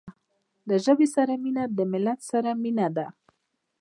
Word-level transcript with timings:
له 0.67 0.75
ژبې 0.85 1.07
سره 1.15 1.33
مینه 1.43 1.63
د 1.77 1.79
ملت 1.91 2.19
سره 2.31 2.49
مینه 2.63 2.87
ده. 2.95 3.07